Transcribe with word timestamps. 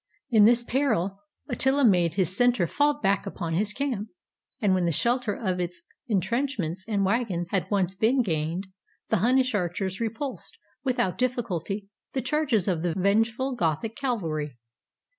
In 0.31 0.45
this 0.45 0.63
peril 0.63 1.19
Attila 1.47 1.85
made 1.85 2.15
his 2.15 2.35
center 2.35 2.65
fall 2.65 2.99
back 2.99 3.27
upon 3.27 3.53
his 3.53 3.71
camp; 3.71 4.09
and 4.59 4.73
when 4.73 4.85
the 4.85 4.91
shelter 4.91 5.35
of 5.35 5.59
its 5.59 5.83
intrenchments 6.07 6.83
and 6.87 7.05
wagons 7.05 7.49
had 7.51 7.69
once 7.69 7.93
been 7.93 8.23
gained, 8.23 8.65
the 9.09 9.17
Hunnish 9.17 9.53
archers 9.53 9.99
repulsed, 10.01 10.57
without 10.83 11.19
difficulty, 11.19 11.87
the 12.13 12.21
charges 12.23 12.67
of 12.67 12.81
the 12.81 12.95
vengeful 12.97 13.53
Gothic 13.55 13.95
cavalry. 13.95 14.57